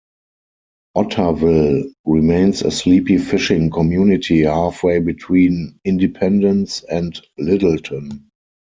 Otterville 0.97 1.93
remains 2.05 2.63
a 2.63 2.71
sleepy 2.71 3.19
fishing 3.19 3.69
community 3.69 4.41
halfway 4.41 4.97
between 4.97 5.79
Independence 5.85 6.81
and 6.81 7.21
Littleton. 7.37 8.31